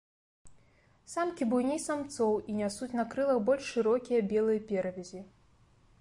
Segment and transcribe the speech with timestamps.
[1.15, 5.19] Самкі буйней самцоў і нясуць на крылах больш шырокія белыя перавязі.